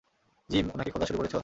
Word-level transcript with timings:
Gym, 0.49 0.65
ওনাকে 0.73 0.91
খোঁজা 0.91 1.05
শুরু 1.05 1.17
করেছ? 1.17 1.35